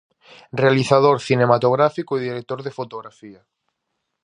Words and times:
Realizador 0.63 1.17
cinematográfico 1.29 2.11
e 2.15 2.25
director 2.27 2.59
de 2.63 2.75
fotografía. 2.79 3.41